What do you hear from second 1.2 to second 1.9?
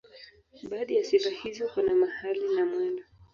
hizo